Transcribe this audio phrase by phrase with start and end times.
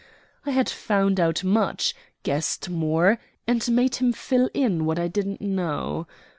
[0.47, 1.93] I had found out much,
[2.23, 6.07] guessed more, and made him fill in what I didn't know.